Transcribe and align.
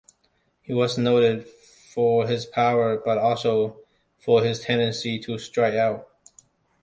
He 0.63 0.73
was 0.73 0.97
noted 0.97 1.45
for 1.45 2.25
his 2.27 2.47
power, 2.47 2.97
but 2.97 3.19
also 3.19 3.81
for 4.17 4.43
his 4.43 4.61
tendency 4.61 5.19
to 5.19 5.37
strike 5.37 5.75
out. 5.75 6.09